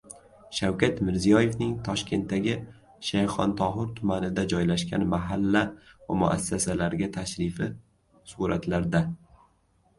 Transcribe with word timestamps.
Shavkat 0.59 1.01
Mirziyoyevning 1.09 1.75
Toshkentdagi 1.87 2.55
Shayxontohur 3.11 3.91
tumanida 4.01 4.47
joylashgan 4.55 5.07
mahalla 5.13 5.63
va 5.93 6.19
muassasalarga 6.25 7.13
tashrifi— 7.21 7.73
suratlarda 8.37 9.07